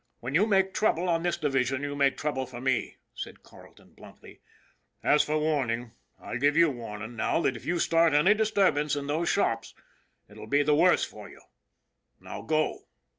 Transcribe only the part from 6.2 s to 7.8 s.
give you warning now that if you